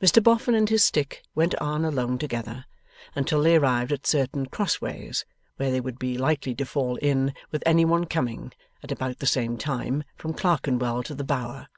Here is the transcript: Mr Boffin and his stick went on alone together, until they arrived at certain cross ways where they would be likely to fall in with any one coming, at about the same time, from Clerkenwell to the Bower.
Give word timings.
Mr 0.00 0.22
Boffin 0.22 0.54
and 0.54 0.70
his 0.70 0.82
stick 0.82 1.22
went 1.34 1.54
on 1.56 1.84
alone 1.84 2.16
together, 2.16 2.64
until 3.14 3.42
they 3.42 3.54
arrived 3.56 3.92
at 3.92 4.06
certain 4.06 4.46
cross 4.46 4.80
ways 4.80 5.26
where 5.58 5.70
they 5.70 5.78
would 5.78 5.98
be 5.98 6.16
likely 6.16 6.54
to 6.54 6.64
fall 6.64 6.96
in 7.02 7.34
with 7.50 7.62
any 7.66 7.84
one 7.84 8.06
coming, 8.06 8.54
at 8.82 8.90
about 8.90 9.18
the 9.18 9.26
same 9.26 9.58
time, 9.58 10.04
from 10.16 10.32
Clerkenwell 10.32 11.02
to 11.02 11.14
the 11.14 11.22
Bower. 11.22 11.68